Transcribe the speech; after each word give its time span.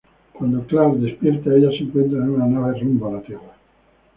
Cuando 0.33 0.65
Clarke 0.65 0.97
despierta 0.97 1.53
ella 1.55 1.69
se 1.69 1.83
encuentra 1.83 2.17
en 2.17 2.31
una 2.31 2.47
nave 2.47 2.79
rumbo 2.79 3.07
a 3.07 3.11
la 3.11 3.21
Tierra. 3.21 3.53